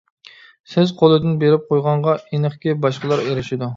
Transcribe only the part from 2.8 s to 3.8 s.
باشقىلار ئېرىشىدۇ.